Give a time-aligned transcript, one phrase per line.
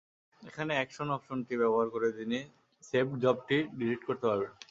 [0.41, 2.39] এখানে অ্যাকশন অপশনটি ব্যবহার করে তিনি
[2.83, 4.51] সেভড জবটি ডিলিট করতে পারবেন।